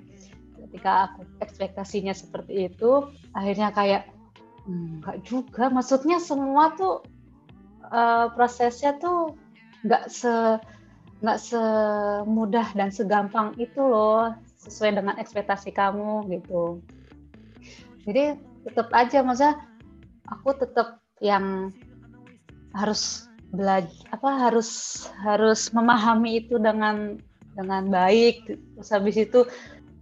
[0.60, 4.12] Ketika aku ekspektasinya seperti itu akhirnya kayak
[4.68, 5.72] nggak juga.
[5.72, 7.00] Maksudnya semua tuh
[7.88, 9.38] uh, prosesnya tuh
[9.88, 10.60] nggak se
[11.24, 16.84] nggak semudah dan segampang itu loh sesuai dengan ekspektasi kamu gitu.
[18.04, 18.36] Jadi
[18.68, 19.56] tetap aja masa
[20.28, 21.72] aku tetap yang
[22.76, 24.70] harus belajar apa harus
[25.24, 27.16] harus memahami itu dengan
[27.56, 28.44] dengan baik.
[28.76, 29.48] Terus habis itu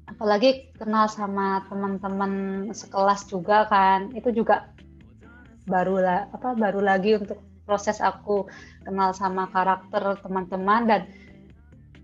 [0.09, 4.73] apalagi kenal sama teman-teman sekelas juga kan itu juga
[5.69, 6.01] baru
[6.33, 8.49] apa baru lagi untuk proses aku
[8.83, 11.01] kenal sama karakter teman-teman dan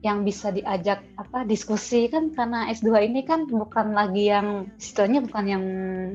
[0.06, 5.46] yang bisa diajak apa diskusi kan karena S2 ini kan bukan lagi yang istilahnya bukan
[5.50, 5.66] yang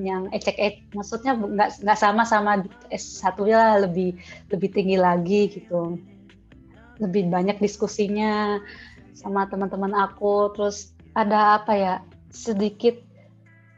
[0.06, 2.62] yang ecek ecek maksudnya nggak nggak sama sama
[2.94, 4.14] S1 ya lebih
[4.54, 5.98] lebih tinggi lagi gitu.
[7.02, 8.62] Lebih banyak diskusinya
[9.18, 11.94] sama teman-teman aku terus ada apa ya
[12.30, 12.96] sedikit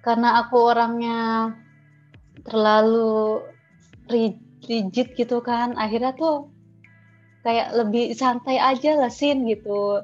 [0.05, 1.51] karena aku orangnya
[2.45, 3.41] terlalu
[4.67, 5.77] rigid gitu kan.
[5.77, 6.49] Akhirnya tuh
[7.45, 10.01] kayak lebih santai aja lah sin gitu.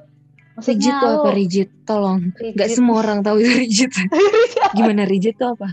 [0.60, 1.30] Maksudnya rigid tuh apa?
[1.32, 2.20] rigid tolong.
[2.36, 2.58] Rigid.
[2.60, 3.90] Gak semua orang tahu itu rigid.
[4.76, 5.68] Gimana rigid tuh apa?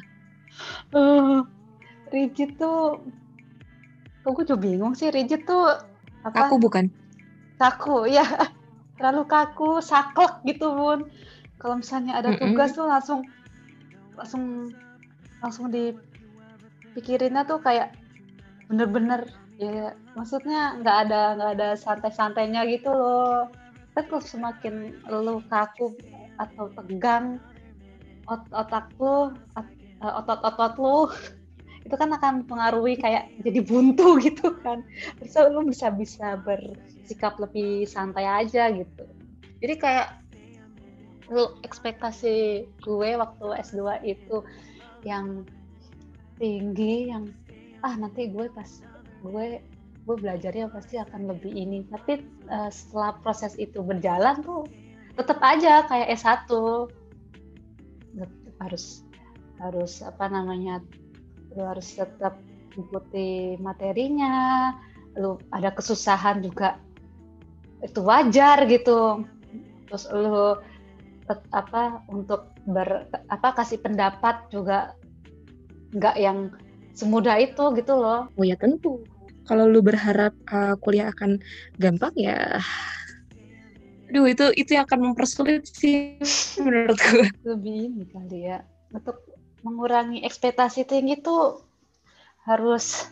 [0.95, 1.43] Uh,
[2.15, 3.03] rigid tuh
[4.23, 5.75] kok gue juga bingung sih rigid tuh
[6.23, 6.47] apa?
[6.47, 6.87] Aku bukan?
[7.59, 8.23] Kaku ya
[8.95, 11.11] terlalu kaku saklek gitu bun.
[11.57, 12.77] Kalau misalnya ada tugas mm -mm.
[12.79, 13.19] tuh langsung
[14.17, 14.43] langsung
[15.43, 17.93] langsung dipikirinnya tuh kayak
[18.67, 19.31] bener-bener.
[19.57, 23.49] Ya maksudnya nggak ada nggak ada santai-santainya gitu loh.
[23.97, 25.97] Kalau semakin lo kaku
[26.37, 27.41] atau tegang
[28.29, 31.09] ot otak lo eh, otot-otot lo
[31.87, 34.85] itu kan akan pengaruhi kayak jadi buntu gitu kan.
[35.17, 39.03] Terus lo bisa bisa bersikap lebih santai aja gitu.
[39.57, 40.07] Jadi kayak
[41.27, 44.45] lo ekspektasi gue waktu S2 itu
[45.03, 45.43] yang
[46.37, 47.27] tinggi yang
[47.87, 48.67] ah nanti gue pas
[49.23, 49.63] gue
[50.07, 51.87] gue belajarnya pasti akan lebih ini.
[51.87, 54.67] Tapi uh, setelah proses itu berjalan tuh
[55.15, 56.47] tetap aja kayak S1
[58.57, 59.07] harus
[59.57, 60.81] harus apa namanya
[61.53, 62.37] lu harus tetap
[62.77, 64.73] ikuti materinya
[65.17, 66.77] lu ada kesusahan juga
[67.81, 69.25] itu wajar gitu.
[69.89, 70.57] Terus lu
[71.51, 74.95] apa untuk ber apa kasih pendapat juga
[75.91, 76.53] nggak yang
[76.97, 78.25] semudah itu gitu loh.
[78.33, 79.05] Oh ya tentu.
[79.45, 81.39] Kalau lu berharap uh, kuliah akan
[81.79, 82.59] gampang ya
[84.07, 86.17] Aduh itu itu yang akan mempersulit sih
[86.63, 87.27] menurut gue.
[87.43, 88.63] Lebih ini kali ya.
[88.89, 89.21] Untuk
[89.61, 91.61] mengurangi ekspektasi tinggi tuh
[92.47, 93.11] harus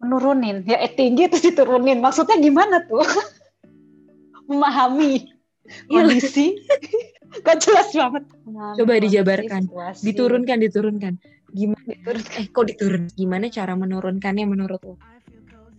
[0.00, 0.64] menurunin.
[0.64, 2.00] Ya eh, tinggi terus diturunin.
[2.00, 3.04] Maksudnya gimana tuh?
[4.48, 5.28] Memahami
[5.92, 6.00] iya.
[6.00, 6.56] kondisi.
[7.44, 8.24] Gak jelas banget.
[8.48, 9.62] Memahami Coba dijabarkan.
[9.68, 10.00] Situasi.
[10.00, 11.14] Diturunkan, diturunkan
[11.54, 11.94] gimana
[12.34, 14.94] eh kok diturun gimana cara menurunkannya menurut lo?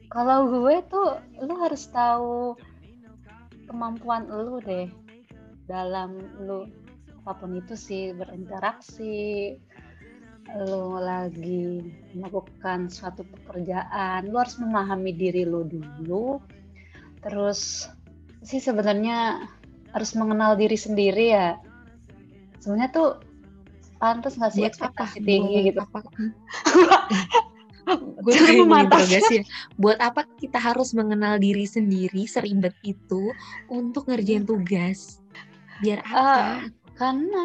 [0.07, 2.55] Kalau gue tuh lu harus tahu
[3.67, 4.87] kemampuan lu deh.
[5.67, 6.15] Dalam
[6.47, 6.71] lu
[7.25, 9.51] apa pun itu sih berinteraksi
[10.45, 11.81] lu lagi
[12.13, 16.39] melakukan suatu pekerjaan lu harus memahami diri lu dulu.
[17.19, 17.91] Terus
[18.45, 19.43] sih sebenarnya
[19.91, 21.59] harus mengenal diri sendiri ya.
[22.63, 23.09] Sebenarnya tuh
[24.05, 25.25] pantas nggak sih ekspektasi apa?
[25.25, 25.79] tinggi buat gitu?
[25.81, 25.99] apa?
[28.25, 28.65] gue tuh
[29.05, 29.21] ya
[29.77, 33.33] buat apa kita harus mengenal diri sendiri seribet itu
[33.65, 35.17] untuk ngerjain tugas?
[35.81, 36.13] Biar apa?
[36.13, 36.53] uh,
[36.93, 37.41] karena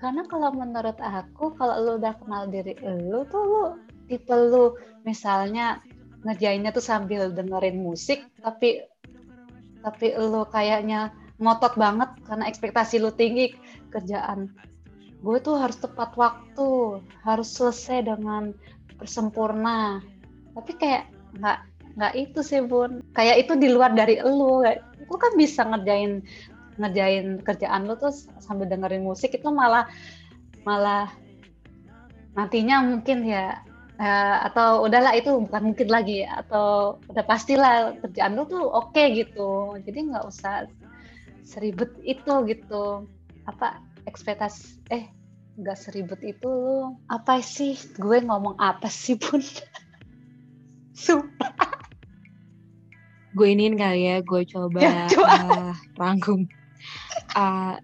[0.00, 3.64] karena kalau menurut aku kalau lu udah kenal diri lu tuh lu
[4.08, 4.74] tipe lu
[5.04, 5.78] misalnya
[6.26, 8.82] ngerjainnya tuh sambil dengerin musik tapi
[9.82, 13.54] tapi lu kayaknya ngotot banget karena ekspektasi lu tinggi
[13.90, 14.50] kerjaan
[15.22, 18.50] gue tuh harus tepat waktu harus selesai dengan
[18.98, 20.02] bersempurna
[20.52, 21.08] tapi kayak
[21.38, 21.58] nggak
[21.96, 23.04] nggak itu sih bun.
[23.12, 24.64] Kayak itu di luar dari lu
[25.08, 26.24] lu kan bisa ngerjain
[26.80, 29.84] ngerjain kerjaan lu tuh sambil dengerin musik itu malah
[30.64, 31.12] malah
[32.32, 33.60] nantinya mungkin ya
[34.00, 39.12] uh, atau udahlah itu bukan mungkin lagi atau udah pastilah kerjaan lu tuh oke okay,
[39.12, 39.76] gitu.
[39.84, 40.64] Jadi nggak usah
[41.44, 43.04] seribet itu gitu.
[43.44, 45.04] Apa ekspektasi eh
[45.52, 47.76] nggak seribet itu lo apa sih?
[47.96, 49.40] Gue ngomong apa sih pun
[51.04, 51.52] sumpah.
[53.32, 55.32] Gue iniin kali ya gue coba, Ya, coba.
[55.32, 56.44] uh, rangkum.
[57.32, 57.76] Uh,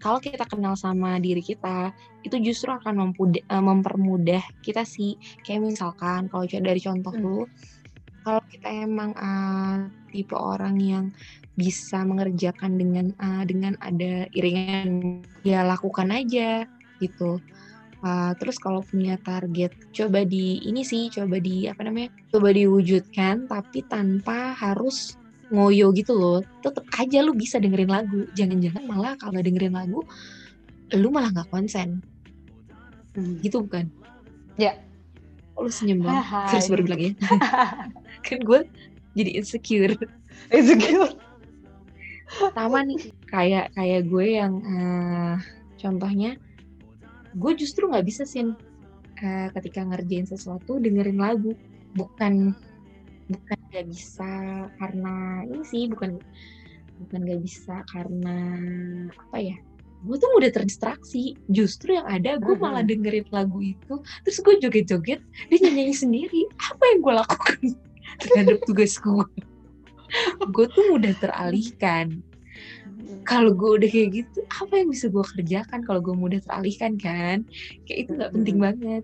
[0.00, 1.92] kalau kita kenal sama diri kita
[2.24, 5.16] itu justru akan mempuda- uh, mempermudah kita sih.
[5.44, 7.20] Kayak misalkan kalau dari contoh Hmm.
[7.20, 7.44] dulu
[8.24, 11.04] kalau kita emang uh, tipe orang yang
[11.54, 16.66] bisa mengerjakan dengan uh, dengan ada iringan ya lakukan aja
[16.98, 17.38] gitu.
[18.04, 23.48] Uh, terus kalau punya target coba di ini sih coba di apa namanya coba diwujudkan
[23.48, 25.16] tapi tanpa harus
[25.54, 26.40] ngoyo gitu loh.
[26.60, 28.26] Tetep aja lu bisa dengerin lagu.
[28.34, 30.02] Jangan-jangan malah kalau dengerin lagu
[30.92, 32.02] lu malah nggak konsen.
[33.40, 33.88] Gitu bukan?
[34.58, 34.82] Ya.
[35.54, 36.50] Lu senyum banget?
[36.50, 37.12] Terus baru bilang ya.
[38.26, 38.60] Kan gue
[39.14, 39.94] jadi insecure.
[40.50, 41.14] Insecure.
[42.28, 45.36] Sama nih kayak kayak gue yang eh,
[45.78, 46.40] contohnya
[47.34, 48.46] gue justru nggak bisa sih
[49.54, 51.56] ketika ngerjain sesuatu dengerin lagu.
[51.94, 52.52] Bukan
[53.24, 54.32] bukan nggak bisa
[54.76, 56.20] karena ini sih bukan
[57.00, 58.36] bukan nggak bisa karena
[59.08, 59.56] apa ya
[60.04, 61.38] gue tuh mudah terdistraksi.
[61.48, 63.94] Justru yang ada gue malah dengerin lagu itu
[64.26, 66.42] terus gue joget-joget dia nyanyi sendiri.
[66.60, 67.58] Apa yang gue lakukan?
[68.20, 69.26] Terhadap tugas gue
[70.50, 72.22] gue tuh mudah teralihkan.
[73.24, 77.48] Kalau gue udah kayak gitu apa yang bisa gue kerjakan kalau gue mudah teralihkan kan?
[77.88, 78.64] Kayak itu nggak penting Mhm.
[78.64, 79.02] banget.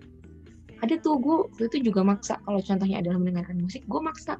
[0.81, 4.37] Ada tuh gue waktu itu juga maksa kalau contohnya adalah mendengarkan musik gue maksa.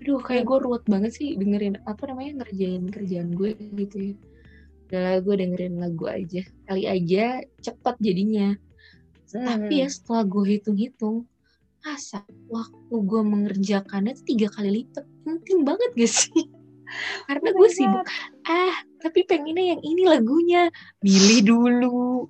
[0.00, 4.14] Aduh kayak gue ruwet banget sih dengerin apa namanya ngerjain kerjaan gue gitu ya.
[4.88, 6.42] Udahlah gue dengerin lagu aja.
[6.68, 8.52] Kali aja cepet jadinya.
[9.34, 11.26] Tapi ya setelah gue hitung-hitung
[11.84, 16.44] masa waktu gue mengerjakannya tiga kali lipat penting banget gak sih?
[17.28, 18.04] Karena gue sibuk.
[18.46, 20.68] ah tapi pengennya yang ini lagunya.
[21.00, 22.28] Milih dulu.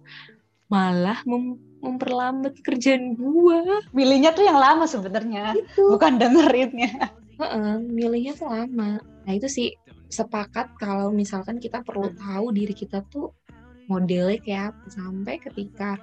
[0.71, 3.61] Malah mem- memperlambat kerjaan gue
[3.93, 7.13] milihnya tuh yang lama sebenarnya itu bukan dengerinnya.
[7.37, 8.97] Heeh, milihnya tuh lama.
[9.05, 9.69] Nah itu sih
[10.09, 13.37] sepakat kalau misalkan kita perlu tahu diri kita tuh
[13.85, 14.85] modelnya kayak apa.
[14.89, 16.01] Sampai ketika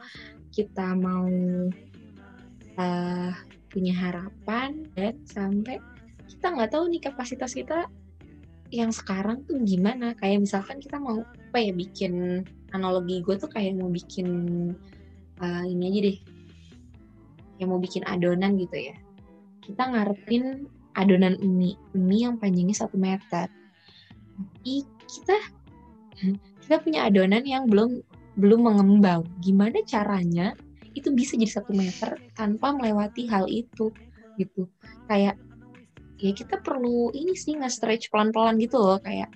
[0.54, 1.26] kita mau
[2.78, 3.32] eh,
[3.72, 5.82] punya harapan dan sampai
[6.32, 7.92] kita nggak tahu nih kapasitas kita
[8.72, 10.16] yang sekarang tuh gimana.
[10.16, 14.28] Kayak misalkan kita mau apa ya bikin analogi gue tuh kayak mau bikin
[15.44, 16.18] eh, ini aja deh.
[17.60, 18.96] Yang mau bikin adonan gitu ya.
[19.62, 20.66] Kita ngarepin
[20.96, 21.76] adonan mie.
[21.92, 23.52] Mie yang panjangnya satu meter.
[24.32, 25.38] Tapi kita
[26.64, 28.00] kita punya adonan yang belum
[28.40, 29.28] belum mengembang.
[29.44, 30.56] Gimana caranya
[30.96, 33.92] itu bisa jadi satu meter tanpa melewati hal itu
[34.40, 34.68] gitu.
[35.12, 35.36] Kayak
[36.22, 39.34] ya kita perlu ini sih nge-stretch pelan-pelan gitu loh kayak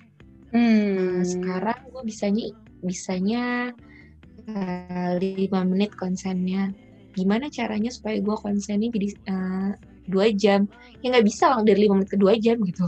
[0.54, 0.94] hmm.
[0.96, 2.44] Nah, sekarang gue bisanya
[2.80, 3.44] bisanya
[4.46, 6.70] eh, lima menit konsennya
[7.18, 9.70] gimana caranya supaya gue konsennya jadi eh,
[10.06, 10.70] dua jam
[11.02, 12.86] ya nggak bisa lah dari lima menit ke dua jam gitu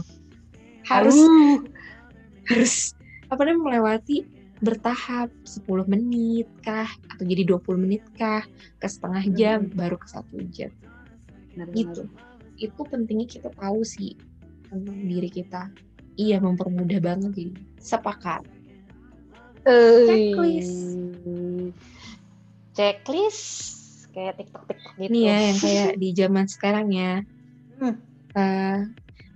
[0.87, 1.59] harus Aduh.
[2.47, 2.95] harus
[3.27, 4.25] apa namanya melewati
[4.59, 8.43] bertahap 10 menit kah atau jadi 20 menit kah
[8.75, 9.75] ke setengah jam Hmm.
[9.75, 10.71] baru ke satu jam
[11.55, 11.75] Benar-benar.
[11.79, 12.01] gitu
[12.59, 14.19] itu pentingnya kita tahu sih
[14.67, 15.71] tentang diri kita
[16.19, 18.43] iya mempermudah banget jadi sepakat
[19.69, 20.75] Checklist.
[22.73, 23.43] checklist
[24.15, 27.21] kayak tiktok tiktok gitu ya yang kayak di zaman sekarang ya.
[27.77, 27.95] Hmm.
[28.33, 28.79] Eh,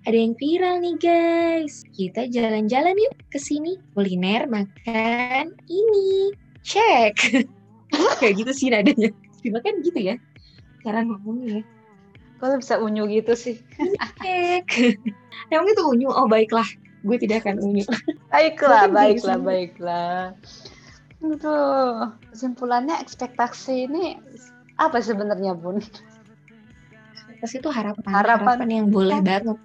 [0.03, 1.85] ada yang viral nih guys.
[1.95, 3.79] Kita jalan-jalan yuk ke sini.
[3.95, 6.33] Kuliner, makan, ini.
[6.63, 7.15] Cek.
[8.19, 9.13] kayak gitu sih nadanya.
[9.39, 10.15] Cuma kan gitu ya.
[10.83, 11.63] Cara ngomongnya.
[12.43, 13.55] Kok bisa unyu gitu sih.
[15.53, 16.11] Emang itu unyu?
[16.11, 16.67] Oh baiklah.
[17.07, 17.87] Gue tidak akan unyu.
[18.33, 20.35] baiklah baiklah baiklah
[21.23, 24.19] Aduh, kesimpulannya ekspektasi ini
[24.75, 25.79] apa sebenarnya bun
[27.39, 28.11] Terus itu harapan.
[28.11, 28.59] Harapan.
[28.59, 29.27] Harapan yang boleh Kan.
[29.27, 29.57] banget.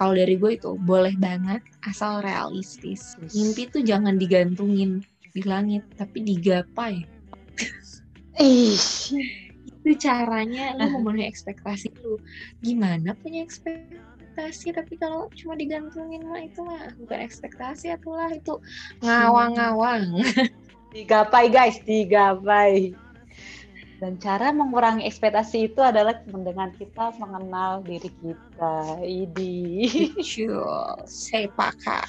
[0.00, 3.20] Kalau dari gue itu boleh banget asal realistis.
[3.20, 5.04] Mimpi tuh jangan digantungin
[5.36, 7.04] di langit, tapi digapai.
[8.40, 8.76] ih
[9.84, 12.16] itu caranya lu memenuhi ekspektasi lu.
[12.64, 14.72] Gimana punya ekspektasi?
[14.72, 18.56] Tapi kalau cuma digantungin mah itu mah bukan ekspektasi itulah itu
[19.04, 20.24] ngawang-ngawang.
[20.96, 22.96] Digapai guys digapai.
[24.00, 29.02] Dan cara mengurangi ekspektasi itu adalah dengan kita mengenal diri kita.
[29.04, 29.84] Idi.
[30.16, 32.08] Betul, sepakat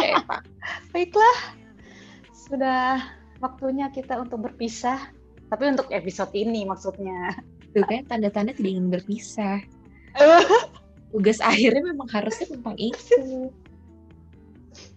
[0.00, 0.42] sepak
[0.90, 1.38] baiklah.
[2.32, 3.04] Sudah
[3.40, 5.12] waktunya kita untuk berpisah
[5.50, 7.34] tapi untuk episode ini maksudnya
[7.72, 9.58] itu kan tanda-tanda tidak ingin berpisah
[11.12, 13.50] tugas akhirnya memang harusnya tentang itu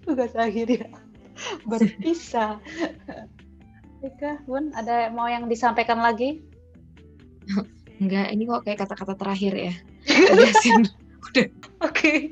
[0.04, 0.90] tugas akhir ya
[1.68, 2.60] berpisah
[4.00, 6.40] Rika, Bun, ada mau yang disampaikan lagi?
[8.00, 9.74] Enggak, ini kok kayak kata-kata terakhir ya.
[10.32, 11.48] Udah.
[11.88, 12.32] Oke.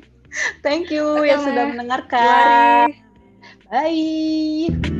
[0.63, 2.95] Thank you yang Oke, sudah mendengarkan.
[3.67, 4.95] Bye.